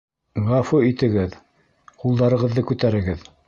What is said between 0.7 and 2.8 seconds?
итегеҙ, ҡулдарығыҙҙы